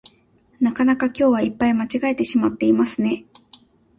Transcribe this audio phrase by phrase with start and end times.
[0.59, 3.25] なかなか今日はいっぱい間違えてしまっていますね